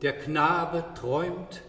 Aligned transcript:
Der 0.00 0.12
Knabe 0.12 0.84
träumt, 0.94 1.62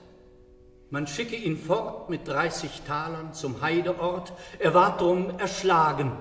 man 0.92 1.08
schicke 1.08 1.36
ihn 1.36 1.58
fort 1.58 2.12
mit 2.12 2.28
dreißig 2.28 2.84
Talern 2.88 3.34
zum 3.34 3.62
Heideort, 3.62 4.34
er 4.60 4.76
ward 4.76 5.02
drum 5.02 5.40
erschlagen 5.40 6.12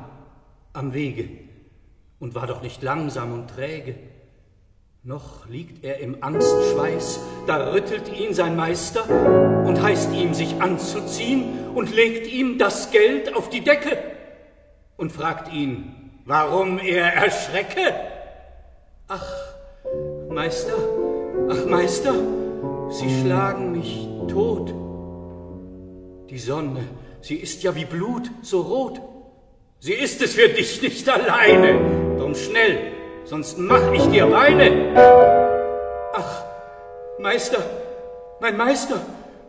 am 0.73 0.95
Wege 0.95 1.29
und 2.19 2.35
war 2.35 2.47
doch 2.47 2.63
nicht 2.63 2.83
langsam 2.83 3.35
und 3.35 3.51
träge. 3.51 3.97
Noch 5.03 5.47
liegt 5.49 5.85
er 5.85 6.01
im 6.01 6.23
Angstschweiß, 6.23 7.21
da 7.47 7.73
rüttelt 7.73 8.09
ihn 8.09 8.33
sein 8.33 8.57
Meister 8.57 9.05
und 9.67 9.83
heißt 9.83 10.13
ihm, 10.15 10.33
sich 10.33 10.63
anzuziehen 10.63 11.69
und 11.75 11.95
legt 11.95 12.27
ihm 12.27 12.59
das 12.59 12.91
Geld 12.91 13.37
auf 13.37 13.51
die 13.51 13.63
Decke 13.63 13.99
und 14.97 15.13
fragt 15.13 15.53
ihn, 15.53 16.21
warum 16.25 16.79
er 16.79 17.13
erschrecke. 17.13 17.95
Ach, 19.09 19.31
Meister, 20.31 20.75
ach 21.51 21.67
Meister, 21.67 22.15
Sie 22.91 23.21
schlagen 23.21 23.73
mich 23.73 24.09
tot. 24.29 24.73
Die 26.31 26.39
Sonne, 26.39 26.81
sie 27.21 27.37
ist 27.37 27.63
ja 27.63 27.75
wie 27.75 27.85
Blut, 27.85 28.31
so 28.43 28.63
rot. 28.63 29.01
Sie 29.79 29.93
ist 29.93 30.23
es 30.23 30.35
für 30.35 30.49
dich 30.49 30.81
nicht 30.83 31.09
alleine. 31.09 32.17
Drum 32.19 32.35
schnell, 32.35 32.93
sonst 33.25 33.59
mach 33.59 33.93
ich 33.93 34.05
dir 34.07 34.27
Beine. 34.27 34.95
Ach, 36.15 36.45
Meister, 37.19 37.63
mein 38.41 38.57
Meister, 38.57 39.01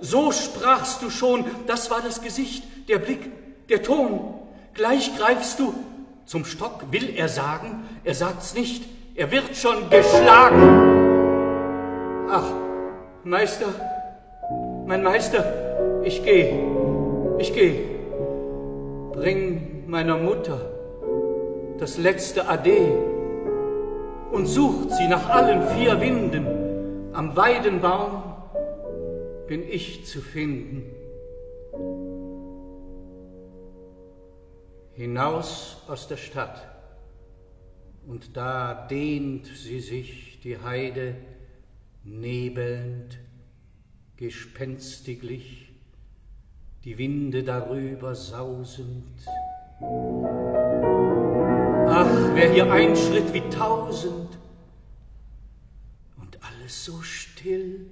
so 0.02 0.32
sprachst 0.32 1.02
du 1.02 1.10
schon, 1.10 1.46
das 1.66 1.90
war 1.90 2.02
das 2.02 2.22
Gesicht, 2.22 2.64
der 2.90 3.00
Blick, 3.00 3.32
der 3.70 3.84
Ton. 3.84 4.34
Gleich 4.74 5.18
greifst 5.18 5.60
du, 5.60 5.74
zum 6.26 6.46
Stock 6.46 6.92
will 6.92 7.14
er 7.16 7.30
sagen, 7.30 7.86
er 8.04 8.16
sagt's 8.16 8.54
nicht, 8.54 8.84
er 9.16 9.32
wird 9.32 9.56
schon 9.56 9.90
geschlagen. 9.90 10.99
Ach, 12.32 12.46
Meister, 13.24 13.74
mein 14.86 15.02
Meister, 15.02 16.04
ich 16.04 16.24
geh, 16.24 16.54
ich 17.40 17.52
geh. 17.56 17.80
Bring 19.14 19.86
meiner 19.88 20.16
Mutter 20.16 20.60
das 21.80 21.98
letzte 21.98 22.48
Ade 22.48 22.92
und 24.32 24.46
sucht 24.46 24.92
sie 24.92 25.08
nach 25.08 25.28
allen 25.28 25.64
vier 25.70 26.00
Winden. 26.02 27.14
Am 27.14 27.36
Weidenbaum 27.36 28.22
bin 29.48 29.68
ich 29.68 30.06
zu 30.06 30.22
finden. 30.22 30.84
Hinaus 34.94 35.82
aus 35.88 36.08
der 36.08 36.18
Stadt, 36.18 36.68
und 38.08 38.38
da 38.38 38.86
dehnt 38.88 39.48
sie 39.48 39.80
sich, 39.80 40.40
die 40.44 40.60
Heide, 40.60 41.16
nebelnd, 42.10 43.18
gespenstiglich, 44.18 45.72
die 46.84 46.98
Winde 46.98 47.44
darüber 47.44 48.16
sausend. 48.16 49.06
Ach, 51.88 52.36
wer 52.36 52.52
hier 52.52 52.72
einschritt 52.72 53.34
wie 53.34 53.48
tausend 53.50 54.38
und 56.22 56.38
alles 56.44 56.86
so 56.86 57.02
still 57.02 57.90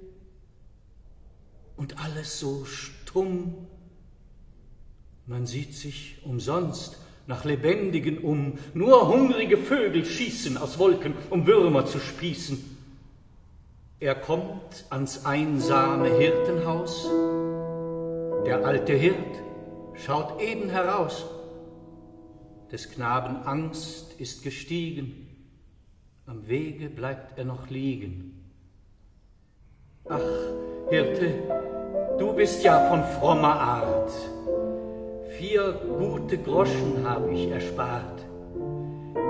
und 1.76 1.98
alles 2.02 2.38
so 2.38 2.64
stumm, 2.64 3.66
man 5.26 5.46
sieht 5.46 5.74
sich 5.74 6.18
umsonst 6.24 6.98
nach 7.26 7.44
Lebendigen 7.44 8.18
um, 8.18 8.58
nur 8.72 9.08
hungrige 9.08 9.58
Vögel 9.58 10.04
schießen 10.06 10.56
aus 10.56 10.78
Wolken, 10.78 11.12
um 11.28 11.46
Würmer 11.46 11.84
zu 11.84 12.00
spießen. 12.00 12.77
Er 14.00 14.14
kommt 14.14 14.84
ans 14.90 15.26
einsame 15.26 16.08
Hirtenhaus. 16.08 17.10
Der 18.46 18.64
alte 18.64 18.92
Hirt 18.92 19.42
schaut 19.94 20.40
eben 20.40 20.70
heraus. 20.70 21.26
Des 22.70 22.92
Knaben 22.92 23.42
Angst 23.42 24.14
ist 24.20 24.44
gestiegen. 24.44 25.26
Am 26.26 26.46
Wege 26.46 26.90
bleibt 26.90 27.38
er 27.38 27.44
noch 27.44 27.70
liegen. 27.70 28.52
Ach, 30.08 30.20
Hirte, 30.90 31.34
du 32.20 32.34
bist 32.34 32.62
ja 32.62 32.88
von 32.88 33.02
frommer 33.02 33.60
Art. 33.60 34.12
Vier 35.38 35.72
gute 35.72 36.38
Groschen 36.38 37.04
habe 37.04 37.32
ich 37.32 37.50
erspart. 37.50 38.24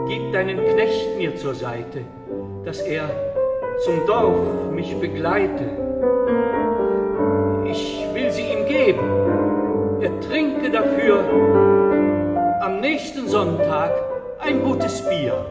Gib 0.09 0.31
deinen 0.33 0.59
Knecht 0.59 1.17
mir 1.17 1.35
zur 1.37 1.55
Seite, 1.55 2.05
dass 2.65 2.81
er 2.81 3.38
zum 3.85 4.07
Dorf 4.07 4.71
mich 4.73 4.99
begleite. 4.99 5.65
Ich 7.71 8.07
will 8.13 8.31
sie 8.31 8.43
ihm 8.43 8.67
geben. 8.67 10.01
Er 10.01 10.21
trinke 10.21 10.71
dafür 10.71 11.19
am 12.61 12.81
nächsten 12.81 13.29
Sonntag 13.29 13.93
ein 14.41 14.63
gutes 14.63 15.03
Bier. 15.09 15.45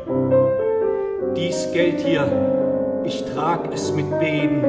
Dies 1.36 1.72
Geld 1.74 2.00
hier, 2.00 3.02
ich 3.04 3.24
trag 3.34 3.72
es 3.74 3.94
mit 3.94 4.10
Beben. 4.20 4.62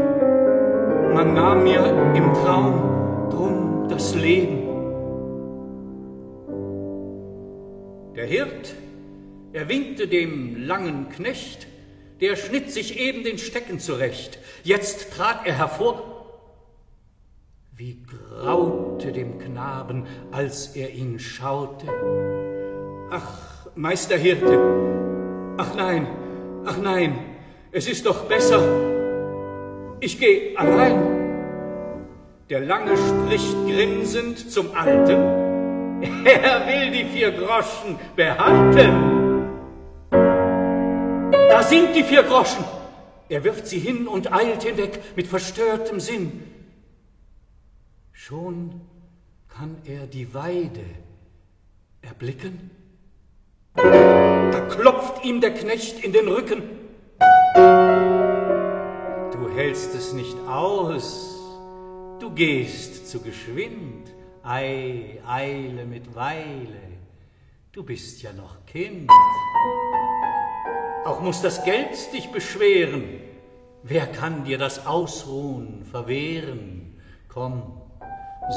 Man 1.14 1.34
nahm 1.34 1.64
mir 1.64 2.12
im 2.14 2.32
Traum 2.34 3.28
drum 3.30 3.86
das 3.88 4.14
Leben. 4.14 4.68
Der 8.14 8.26
Hirt, 8.26 8.74
er 9.52 9.68
winkte 9.68 10.06
dem 10.06 10.66
langen 10.66 11.08
Knecht, 11.08 11.66
der 12.20 12.36
schnitt 12.36 12.72
sich 12.72 12.98
eben 12.98 13.24
den 13.24 13.38
Stecken 13.38 13.78
zurecht. 13.78 14.38
Jetzt 14.64 15.12
trat 15.12 15.46
er 15.46 15.54
hervor. 15.54 16.14
Wie 17.76 18.02
graute 18.02 19.12
dem 19.12 19.38
Knaben, 19.38 20.06
als 20.32 20.74
er 20.74 20.90
ihn 20.90 21.18
schaute. 21.18 21.86
Ach, 23.10 23.58
Meister 23.78 24.16
Hirte, 24.16 24.58
ach 25.56 25.74
nein, 25.76 26.08
ach 26.66 26.78
nein, 26.78 27.16
es 27.70 27.88
ist 27.88 28.06
doch 28.06 28.24
besser, 28.24 28.60
ich 30.00 30.18
geh 30.18 30.56
allein. 30.56 31.00
Der 32.50 32.60
Lange 32.60 32.96
spricht 32.96 33.54
grinsend 33.66 34.50
zum 34.50 34.74
Alten, 34.74 36.02
er 36.24 36.66
will 36.66 36.90
die 36.90 37.04
vier 37.04 37.30
Groschen 37.30 37.98
behalten. 38.16 39.17
Da 41.58 41.64
sind 41.64 41.96
die 41.96 42.04
vier 42.04 42.22
Groschen. 42.22 42.64
Er 43.28 43.42
wirft 43.42 43.66
sie 43.66 43.80
hin 43.80 44.06
und 44.06 44.32
eilt 44.32 44.62
hinweg 44.62 45.16
mit 45.16 45.26
verstörtem 45.26 45.98
Sinn. 45.98 46.44
Schon 48.12 48.80
kann 49.48 49.74
er 49.84 50.06
die 50.06 50.32
Weide 50.32 50.84
erblicken. 52.00 52.70
Da 53.74 54.68
klopft 54.70 55.24
ihm 55.24 55.40
der 55.40 55.52
Knecht 55.52 56.04
in 56.04 56.12
den 56.12 56.28
Rücken. 56.28 56.62
Du 59.32 59.50
hältst 59.52 59.96
es 59.96 60.12
nicht 60.12 60.38
aus, 60.46 61.40
du 62.20 62.30
gehst 62.30 63.08
zu 63.08 63.20
geschwind. 63.20 64.14
Ei, 64.44 65.20
Eile 65.26 65.86
mit 65.86 66.14
Weile, 66.14 66.82
du 67.72 67.82
bist 67.82 68.22
ja 68.22 68.32
noch 68.32 68.64
Kind. 68.64 69.10
Auch 71.08 71.22
muss 71.22 71.40
das 71.40 71.64
Geld 71.64 72.12
dich 72.12 72.30
beschweren. 72.32 73.02
Wer 73.82 74.06
kann 74.08 74.44
dir 74.44 74.58
das 74.58 74.86
Ausruhen 74.86 75.86
verwehren? 75.90 77.00
Komm, 77.32 77.62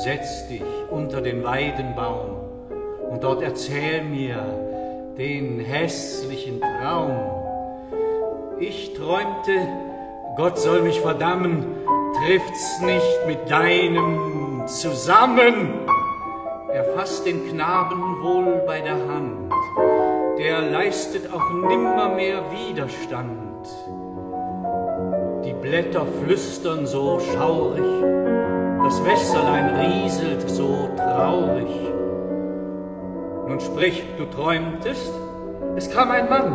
setz 0.03 0.49
dich 0.49 0.61
unter 0.89 1.21
den 1.21 1.45
Weidenbaum 1.45 2.41
und 3.09 3.23
dort 3.23 3.41
erzähl 3.41 4.03
mir 4.03 5.13
den 5.17 5.61
hässlichen 5.61 6.59
Traum. 6.59 7.15
Ich 8.59 8.95
träumte, 8.95 9.65
Gott 10.35 10.59
soll 10.59 10.81
mich 10.81 10.99
verdammen, 10.99 11.65
trifft's 12.17 12.81
nicht 12.81 13.27
mit 13.27 13.49
deinem 13.49 14.67
zusammen. 14.67 15.87
Er 16.67 16.83
fasst 16.95 17.25
den 17.25 17.47
Knaben 17.47 18.21
wohl 18.21 18.61
bei 18.67 18.81
der 18.81 18.97
Hand 19.07 19.53
der 20.41 20.59
leistet 20.59 21.31
auch 21.31 21.51
nimmermehr 21.51 22.41
Widerstand. 22.49 23.67
Die 25.45 25.53
Blätter 25.53 26.03
flüstern 26.23 26.87
so 26.87 27.19
schaurig, 27.19 27.85
das 28.83 29.05
Wässerlein 29.05 29.75
rieselt 29.75 30.49
so 30.49 30.89
traurig. 30.97 31.69
Nun 33.47 33.59
sprich, 33.59 34.03
du 34.17 34.25
träumtest, 34.25 35.13
es 35.75 35.91
kam 35.91 36.09
ein 36.09 36.27
Mann. 36.27 36.53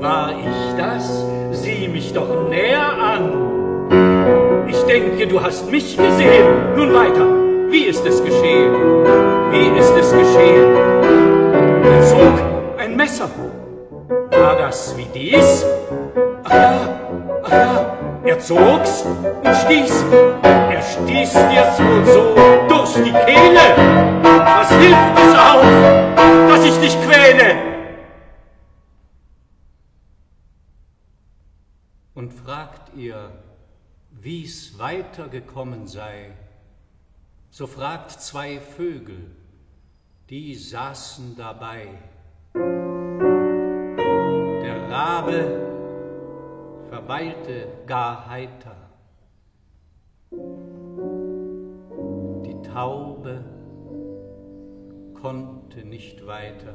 War 0.00 0.32
ich 0.32 0.76
das? 0.76 1.24
Sieh 1.52 1.86
mich 1.86 2.12
doch 2.12 2.48
näher 2.48 2.98
an. 2.98 4.66
Ich 4.66 4.82
denke, 4.86 5.28
du 5.28 5.40
hast 5.40 5.70
mich 5.70 5.96
gesehen. 5.96 6.74
Nun 6.76 6.92
weiter, 6.92 7.28
wie 7.70 7.84
ist 7.84 8.04
es 8.04 8.24
geschehen? 8.24 8.74
Wie 9.52 9.78
ist 9.78 9.94
es 9.96 10.10
geschehen? 10.10 10.63
Er 13.14 13.28
Messer. 13.28 13.30
War 14.30 14.56
das 14.56 14.96
wie 14.96 15.06
dies? 15.14 15.64
Ach 16.42 16.50
ja, 17.50 17.96
er 18.24 18.38
zog's 18.40 19.02
und 19.02 19.54
stieß. 19.54 20.04
Er 20.42 20.82
stieß 20.82 21.32
dir's 21.32 21.78
wohl 21.78 22.04
so 22.06 22.34
durch 22.68 22.94
die 22.94 23.12
Kehle. 23.12 23.76
Was 24.22 24.70
hilft 24.70 25.18
es 25.18 25.34
auch, 25.34 26.48
dass 26.48 26.64
ich 26.64 26.76
dich 26.78 26.96
quäle? 27.06 27.56
Und 32.14 32.32
fragt 32.32 32.96
ihr, 32.96 33.30
wie's 34.10 34.76
weitergekommen 34.78 35.86
sei, 35.86 36.32
so 37.50 37.68
fragt 37.68 38.10
zwei 38.10 38.58
Vögel, 38.58 39.30
die 40.30 40.54
saßen 40.56 41.36
dabei. 41.36 41.90
Rabe 45.04 45.44
verweilte 46.88 47.68
gar 47.86 48.26
heiter. 48.26 48.74
Die 52.46 52.62
Taube 52.62 53.44
konnte 55.20 55.84
nicht 55.84 56.26
weiter. 56.26 56.72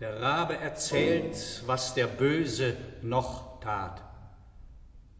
Der 0.00 0.20
Rabe 0.20 0.56
erzählt, 0.56 1.62
was 1.66 1.94
der 1.94 2.08
Böse 2.08 2.76
noch 3.02 3.60
tat 3.60 4.02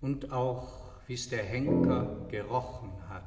und 0.01 0.33
auch, 0.33 0.67
wie's 1.07 1.29
der 1.29 1.45
Henker 1.45 2.27
gerochen 2.29 2.91
hat. 3.09 3.23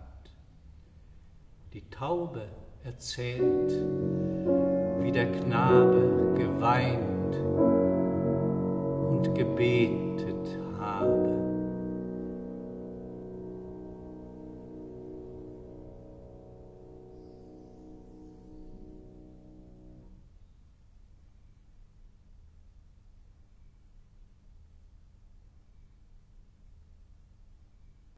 Die 1.72 1.90
Taube 1.90 2.46
erzählt, 2.84 3.72
wie 5.00 5.14
der 5.14 5.32
Knabe 5.32 6.34
geweint 6.36 7.12
und 9.28 9.36
gebetet 9.36 10.31